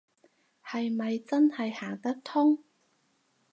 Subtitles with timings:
[0.65, 2.63] 係咪真係行得通